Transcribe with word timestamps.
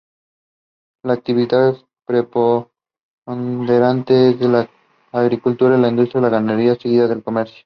La 1.05 1.13
actividad 1.13 1.75
preponderante 2.07 2.71
es 4.31 4.39
la 4.41 4.67
agricultura 5.11 5.77
y 5.77 5.79
la 5.81 5.89
industria 5.89 6.27
ganadera, 6.27 6.73
seguida 6.75 7.07
por 7.07 7.17
el 7.17 7.23
comercio. 7.23 7.57